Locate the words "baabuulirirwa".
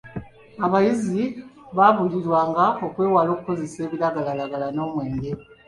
1.77-2.39